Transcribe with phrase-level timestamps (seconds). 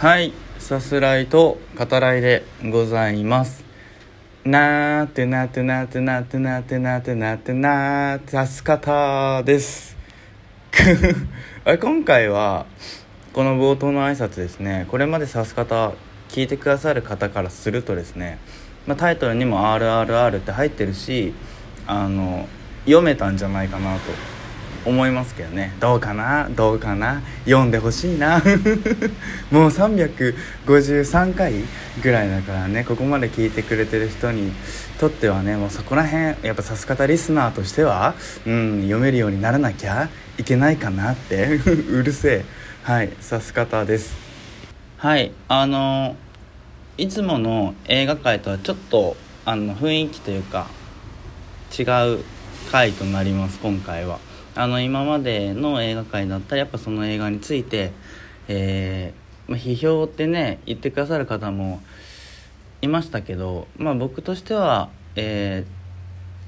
[0.00, 3.62] はいさすらいと語らいでございます。
[4.46, 9.98] なーてなってなってなってなってなってなってなーてさす方です
[11.66, 12.64] あ今回は
[13.34, 15.92] この冒頭の挨拶ですねこれまでさす方
[16.30, 18.38] 聞いてくださる方からするとですね、
[18.86, 21.34] まあ、タイトルにも「RRR」って入ってるし
[21.86, 22.48] あの
[22.86, 24.39] 読めたんじゃないかなと
[24.84, 25.74] 思いますけどね。
[25.80, 26.48] どうかな？
[26.50, 27.22] どうかな？
[27.44, 28.38] 読んでほしいな。
[29.50, 31.52] もう353回
[32.02, 32.84] ぐらいだからね。
[32.84, 34.52] ここまで聞いてくれてる人に
[34.98, 38.14] とってはねもうそこら辺やっぱさす方リスナーとしては、
[38.46, 41.46] うん、読めるようにならなきゃいけないかなって。
[41.64, 42.44] うるせえ。
[42.82, 44.16] はいさす方です。
[44.96, 46.16] はいあの
[46.98, 50.66] いつもの映画界とはちょっとあの雰囲気というか
[51.78, 51.82] 違
[52.14, 52.24] う
[52.70, 54.18] 回となります今回は。
[54.54, 57.92] あの今までの映画界だったらやっぱその映画について、
[58.48, 61.80] えー、まあ、批評ってね言ってくださる方も
[62.82, 65.64] いましたけど、まあ、僕としては、え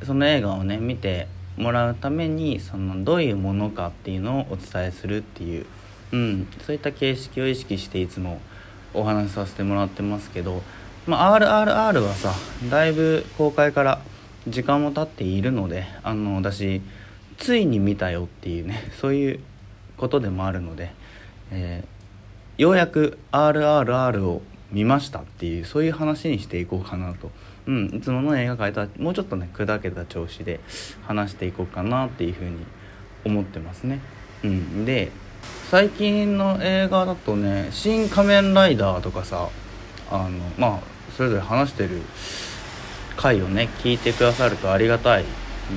[0.00, 5.66] ー、その映画をね見てもらうためにそのどういうものかっていうのをお伝えするっていう、
[6.12, 8.40] うん、そういった形式を意識していつも
[8.94, 10.62] お話しさせてもらってますけど、
[11.06, 12.32] まあ、RRR はさ
[12.70, 14.00] だいぶ公開から
[14.48, 16.80] 時間も経っているのであの私
[17.40, 19.40] ついに見たよっていうねそういう
[19.96, 20.92] ことでもあるので、
[21.50, 27.30] えー、ようやく RRR を見ましたっていうそういう話にしていこうかなと、
[27.66, 30.60] うん、いつもの映画界とはもうちょっとね砕けた調子で
[31.06, 32.64] 話していこうかなっていうふうに
[33.24, 34.00] 思ってますね。
[34.44, 35.10] うん、で
[35.70, 39.48] 最近の映画だとね「新仮面ライダー」とかさ
[40.10, 40.80] あのまあ
[41.16, 42.02] それぞれ話してる
[43.16, 45.24] 回をね聞いてくださるとありがたい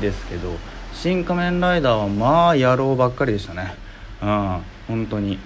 [0.00, 0.56] ですけど
[1.02, 3.74] 新仮面ライダーはまあ野郎ばっかりでしたね。
[4.22, 5.36] うん本当に。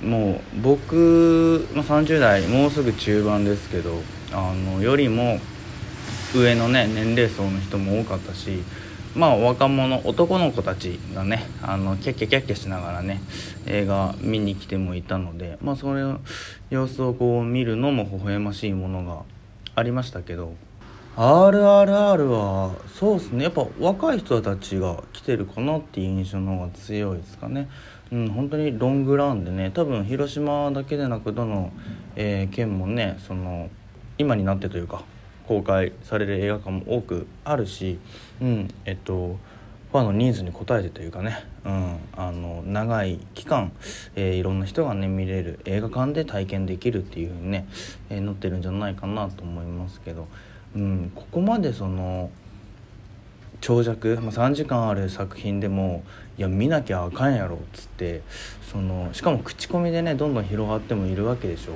[0.00, 4.00] もう僕、ま、30代もうすぐ中盤ですけど
[4.32, 5.40] あのよりも
[6.34, 8.62] 上のね年齢層の人も多かったし
[9.14, 13.20] まあ若者男の子たちがねあのキャッキャキャッキャしながらね
[13.66, 16.00] 映画見に来てもいたのでまあそれ
[16.70, 19.22] 様子をこう見るのも微笑ましいものが
[19.74, 20.54] ありましたけど
[21.16, 27.68] RRR はそうですねやっぱ若い人たちが来てるかなっていう印象の方が強いですかね
[28.10, 31.72] うん本当にロングランでね多分広島だけでなくどの、
[32.16, 33.70] えー、県もねその
[34.18, 35.04] 今になってというか
[35.46, 38.00] 公開される映画館も多くあるし
[38.40, 39.38] うんえっと
[39.92, 43.70] ファンのニーズに応えてというかね、うん、あの長い期間、
[44.16, 47.68] えー、いろんな人がね見れる映画館で体験できるっていう風にね、
[48.10, 50.26] えー、載ってるんじゃないかなと思いますけど。
[50.74, 52.30] うん、ここまでその
[53.60, 56.04] 長尺、まあ、3時間ある作品でも
[56.36, 58.22] いや見なきゃあかんやろっつって
[58.70, 61.72] そのしかも口コミでねどんどん広がってもいるわけでしょ、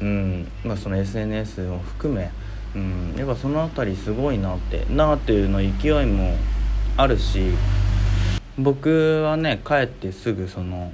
[0.00, 2.30] うんまあ、その SNS を含め、
[2.76, 6.36] うん、やっぱその辺りすごいなってなっていうの勢いも
[6.96, 7.50] あるし
[8.58, 10.92] 僕はね帰ってすぐその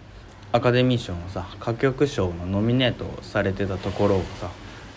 [0.52, 4.50] アカデミー賞のさ歌曲賞のノミネートされてたところをさ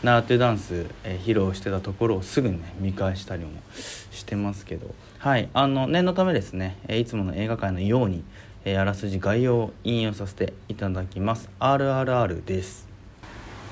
[0.03, 3.51] ナートゥダンス、えー、披露してたところをすぐにね見返したりも
[4.11, 4.93] してますけど。
[5.17, 8.25] はいあの念のためですね、え、いつもの映画界のように、
[8.65, 11.49] え、あらすじ概要を引用させていただきます。
[11.61, 12.85] RRR です。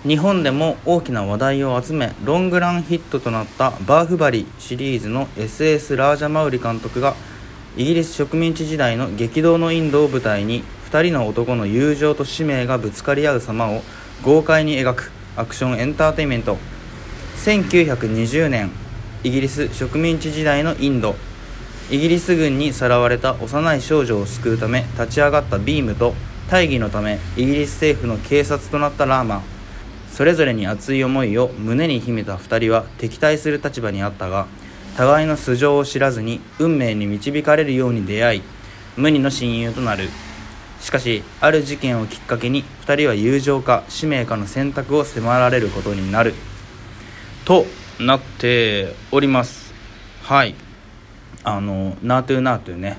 [0.07, 7.13] 日本でも大きな話題を集めロングランヒットとなったバーフバリシリーズの SS ラージャマウリ監督が
[7.77, 13.83] イギリス植民地時代の激動のインドを舞台に2人の男の友情と使命がぶつかり合う様を
[14.23, 16.57] 豪快に描くアクションエンターテインメント。
[17.37, 18.69] 1920年
[19.23, 21.15] イギリス植民地時代のインド。
[21.89, 26.13] イギリス軍にさらわれた幼い少女を救うため立ち上がったビームと
[26.49, 29.41] 大義のためイギリス政府の警察となったラーマ。
[30.11, 34.47] それぞれに熱い思いを胸に秘めた2人は敵対する立場にあったが
[34.97, 38.41] 互いの素性を知らずに運命に導かれるように出会い
[38.97, 40.09] 無二の親友となる。
[40.81, 46.33] しかしある事件をきっかけに2人は友情か使命かの選択を迫られることになる。
[47.45, 47.65] と
[47.99, 49.73] なっております。
[50.23, 50.55] はい。
[51.43, 52.97] あの「ナートゥーナートゥーね。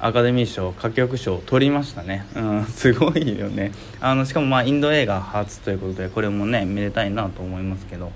[0.00, 2.26] アカデミー賞歌曲賞取りましたね。
[2.34, 3.72] うんすごいよね。
[4.00, 8.10] あのしかもまあインド映画初ということでこれもねめでたいなと思いますけど。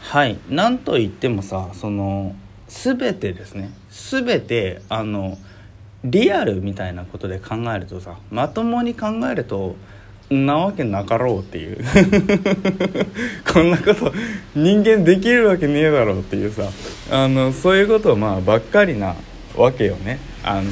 [0.00, 0.38] はい。
[0.50, 2.36] なんといってもさその
[2.68, 3.70] 全てですね。
[3.90, 5.38] 全てあの
[6.04, 9.76] リアルみたいなことで考えるとさまともに考えると
[10.30, 11.78] なわけなかろうっていう。
[13.52, 14.12] こんなこと
[14.54, 16.62] 人間できるわけねえだろうっていうさ。
[17.10, 19.14] あのそういうことまあばっかりな
[19.56, 20.18] わけよね。
[20.42, 20.62] あの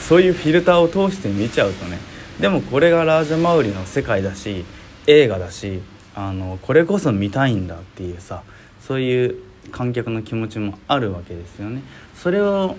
[0.00, 1.98] そういうフィルターを通して見ちゃうとね。
[2.38, 4.64] でもこれがラージャ・マウリの世界だし
[5.06, 5.80] 映画だし
[6.14, 8.42] あのこれこそ見たいんだっていうさ
[8.80, 9.36] そういう
[9.72, 11.82] 観客の気持ちもあるわけですよね。
[12.14, 12.76] それを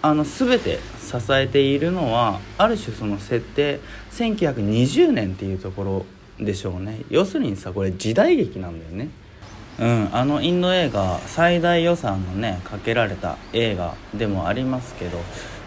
[0.00, 3.80] あの全て支えているのはある種その設定
[4.12, 6.06] 1920年っていうとこ
[6.38, 7.00] ろでしょうね。
[7.10, 9.08] 要するにさこれ時代劇なんだよね。
[9.80, 15.18] うんあのインド映画最大予算のねかけられた映画でもありますけど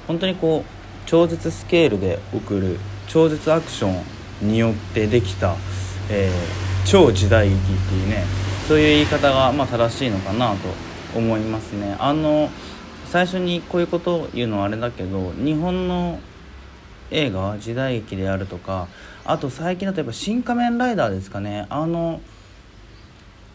[0.05, 2.77] 本当にこう超絶スケールで送る
[3.07, 4.03] 超絶アクショ
[4.43, 5.55] ンによってできた、
[6.09, 8.23] えー、超時代劇っていうね
[8.67, 10.57] そういう言い方がまあ正しいのかなと
[11.17, 11.95] 思いますね。
[11.99, 12.49] あの
[13.11, 16.21] 最初にこういうことを言うのはあれだけど日本の
[17.11, 18.87] 映画時代劇であるとか
[19.25, 21.65] あと最近だとやっぱ「新仮面ライダー」ですかね。
[21.69, 22.21] あの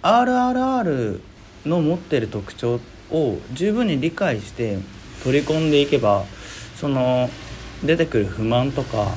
[0.03, 1.21] RRR
[1.65, 2.81] の持ってる特徴
[3.11, 4.79] を十分に理解して
[5.25, 6.27] 取り込んでいけば
[6.77, 7.31] その
[7.83, 9.09] 出てくる不満とか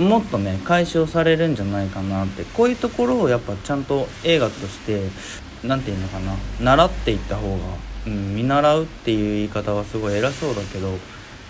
[0.00, 2.42] もっとね解消されるんじゃないかなって。
[2.42, 5.02] こういうところをやっぱちゃんと映画として
[5.62, 10.98] 何て言うのかな習っていった方が、うん、見習うっていう言い方はすごい偉そうだけど、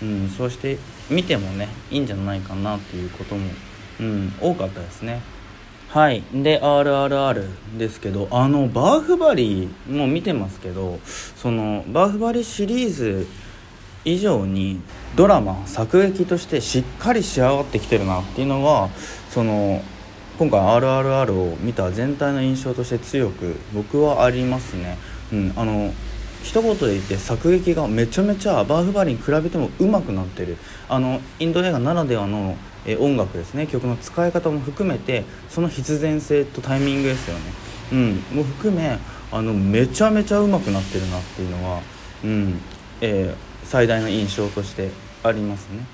[0.03, 0.79] うん、そうして
[1.09, 3.49] 見てもねいいんじゃないかなっていうことも、
[4.01, 5.23] うん、多かったですね。
[5.89, 11.01] はいで RRR ですけどあのバーフバリーも見てますけど
[11.35, 13.27] そのバーフバリーシリーズ
[14.05, 14.83] 以上に
[15.17, 18.91] ドラマ作劇としてしっかり仕上がってきてるなっていうのが
[19.31, 19.83] その
[20.39, 24.99] 今回 RRR を見た全体の印象として強く僕はありますね。
[25.33, 25.93] うん、あの
[26.49, 30.57] 一言で言って作劇がめちゃめちゃバーフバリに比べても上手くなってる。
[30.89, 32.57] あのインド映画ならではの
[32.87, 33.67] え音楽ですね。
[33.67, 37.43] 曲の使い方も含めてその必然性とタイミングですよね、
[37.93, 38.99] うん、も含め
[39.31, 41.83] あのめちゃめちゃ上手くなってるなっていうのは、
[42.25, 42.61] うん。
[43.03, 44.89] えー、最大の印象として
[45.23, 45.85] ありますね。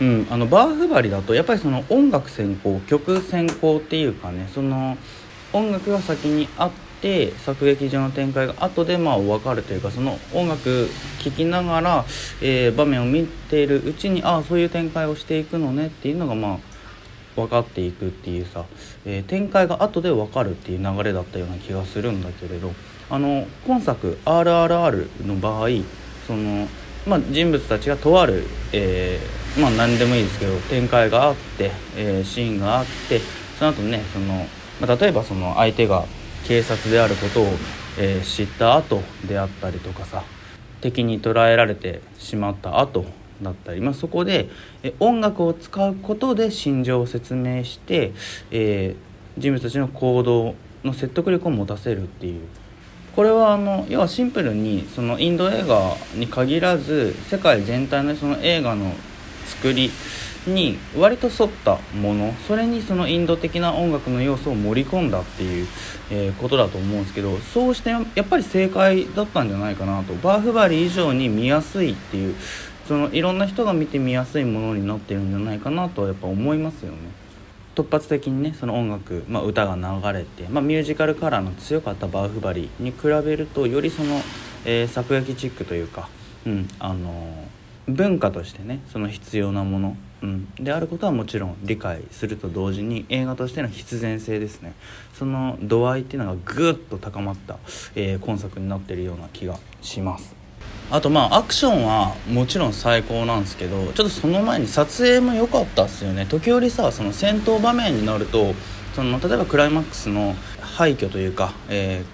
[0.00, 4.96] うん、あのバーフバリだとやっぱりその音楽先行曲先行っていうかねその
[5.52, 10.88] 音楽が先にあってて作劇上の展開が後でまあ分かるというかその音楽
[11.18, 12.04] 聴きながら、
[12.40, 16.58] えー、場面を見ているうちにああそういう展開をしていくのねっていうのがまあ
[17.36, 18.64] 分かっていくっていうさ、
[19.04, 22.72] えー、展開が後で分かるっていう流れだったような気がするんだけれど
[23.08, 25.68] あの今作「RRR」の場合
[26.26, 26.68] その、
[27.06, 33.20] まあ、人物たちがとある、えー、まあ何でもいいですけど展開があって、えー、シーンがあって
[33.58, 34.46] その後ねその、
[34.80, 36.04] ま、例えばその相手が
[36.46, 37.46] 警察であることを、
[37.98, 40.24] えー、知った後であったりとかさ
[40.80, 43.04] 敵に捕らえられてしまった後
[43.42, 44.48] だったり、まあ、そこで、
[44.82, 48.12] え音楽を使うことで心情を説明して、
[48.50, 50.54] えー、人物たちの行動
[50.84, 52.42] の説得力を持たせるっていう。
[53.14, 58.92] これはあの要はシンプルにそのインド映画に限らず世界全体のその映画の
[59.46, 59.90] 作り
[60.46, 65.66] に割と沿ったものそれにそのインド的な音楽の要素を盛り込んだっていう、
[66.10, 72.34] えー、ことだと思うんですけどそうしてやっぱり正解だったんじゃないかなとバーフバリ以上に見やすいっていう
[72.88, 76.98] そのいろんな人が見て見やすいものになってるんじゃないかなとやっぱ思いますよね。
[77.76, 84.20] 突発的にねその音楽、まあ、歌が流れて、まあ、ミュージカルカラーの強かったバーフバリに比べるとよりその、
[84.64, 86.08] えー、作劇チックというか、
[86.46, 94.74] うんあのー、文化としてねその必要なものうん、であることはもちろん理解すると同時に映画としての必然性ですね。
[95.14, 97.58] その度合いっていうのがぐっと高まった、
[97.94, 100.34] えー、今作になってるような気がします。
[100.90, 106.26] あとまあアクションはもちろん最高なんですけどちょっとその前に撮影も良かったっすよね。
[106.26, 108.54] 時折さその戦闘場面になると
[108.94, 112.04] その例えばクライマックスの廃墟というか、え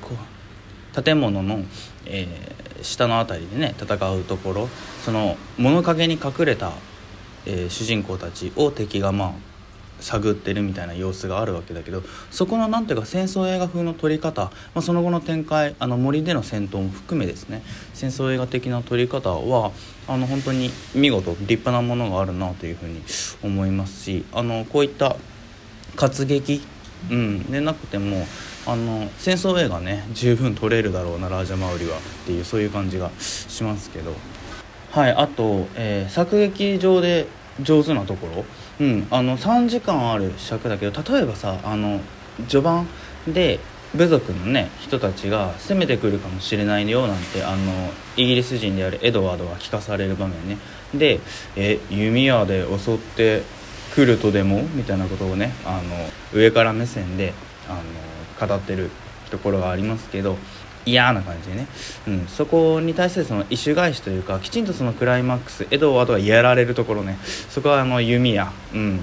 [0.92, 1.60] ー、建物の、
[2.04, 4.68] えー、下の辺りでね戦うところ
[5.04, 6.72] その物陰に隠れた
[7.46, 9.56] えー、主人公たちを敵がまあ
[10.00, 17.62] 探ってるみたいな様子があるわけだけどそこの何ていうか戦争映画風の撮り方、まあ、その後の展開あの森での戦闘も含めですね。
[17.94, 19.72] 戦争映画的な撮り方は
[20.06, 23.02] あの本当に見事立派なものがあるなというふうに
[23.42, 25.16] 思いますしあのこういった
[25.96, 26.62] 活劇、
[27.10, 28.26] うん、でなくても
[28.66, 34.14] あの戦争映画ね十分撮れるだろうなラージャマウリはっていうそういう感じがしますけど。
[34.90, 37.26] はいあと、えー、作劇場で
[37.62, 38.44] 上手なところ、
[38.80, 42.00] うん、あの3時間ある尺だけど例えばさあの
[42.48, 42.86] 序盤
[43.26, 43.60] で
[43.94, 50.58] 部族のね人たちが攻めてくるかもしれないよなんてあのイギリス人であるエドワードが聞かされる場面ね
[50.94, 51.20] で
[51.56, 53.42] 「え弓矢で襲って
[53.94, 57.32] くるとでも?」みたいなことをねあの上から目線で
[57.68, 57.80] あ
[58.42, 58.90] の語ってる
[59.30, 60.36] ところがありますけど
[60.86, 61.66] 嫌な感じでね、
[62.06, 67.18] うん、そこに対してその意種返しというかきちんとそのクライマックスエドワードがやられるところね。
[67.50, 69.00] そこはあの弓矢、うん、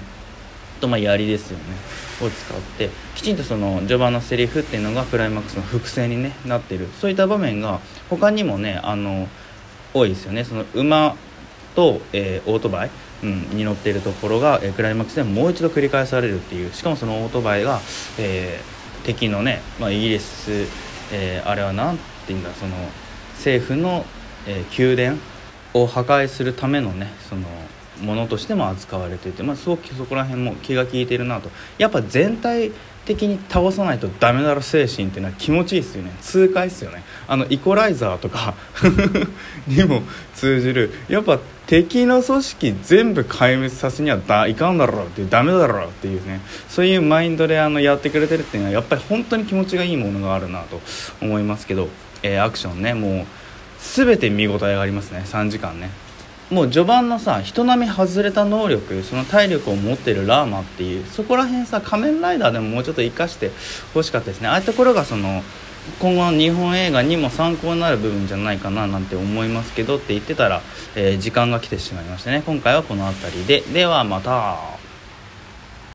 [0.80, 1.64] とまあ槍ですよね。
[2.22, 6.88] を使ってきちんとその序盤のセリフっていうのがクライマックスの伏線に、ね、なってる。
[7.00, 9.28] そういった場面が他にもねあの
[9.94, 10.44] 多いですよね。
[10.44, 11.16] その馬
[11.76, 12.92] と、えー、オートバイ、
[13.24, 16.74] うん、に乗っているところが、えー、クライマックスでもう一度繰り返されるっていう。
[16.74, 17.80] しかもそのオートバイが、
[18.20, 20.68] えー、敵のね、まあ、イギリス、
[21.16, 22.76] えー、あれは何て言うんだその
[23.36, 24.06] 政府の、
[24.48, 25.18] え宮殿
[25.74, 27.48] を破壊するためのねその
[28.02, 31.50] ものとしても扱われていて、まあ、すごくそこら辺も気が利いてるなと。
[31.78, 32.72] やっぱ全体
[33.06, 36.12] 的に倒さないとダメだろ精神っていうのは気持ちいいですよね。
[36.22, 37.04] 痛快ですよね。
[37.28, 38.54] あのイコライザーとか
[39.68, 40.04] にも
[40.36, 40.92] 通じる。
[41.10, 46.40] やっぱ敵の組織全部壊滅させにはだいかんだろうっていうダメだろうっていうね。
[46.70, 50.82] そういうマインドであのやってくれてるっていうのはやっぱり本当に気持ちがいいものがあるなと
[51.22, 51.90] 思いますけど、
[52.22, 53.26] えー、アクションねもう
[53.80, 55.24] 全て見応えがありますね。
[55.26, 55.90] 3時間ね。
[56.50, 63.52] もう序盤のさ人並み外れた能力その体力を持ってるラーマっていうそこら辺さ仮面ライダーでももうちょっと生かして
[63.94, 64.48] ほしかったですね。
[64.48, 65.44] ああいうところがその
[66.00, 70.62] 今後の日本映画にも参考になる部分じゃないかななんて思いますけどって言ってたら、
[70.96, 72.42] えー、時間が来てしまいましたね。
[72.46, 73.62] 今回はこの辺りで。
[73.62, 74.73] ではまた。